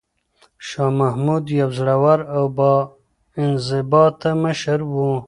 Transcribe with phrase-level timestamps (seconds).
[0.67, 2.71] شاه محمود یو زړور او با
[3.41, 4.95] انضباطه مشر و.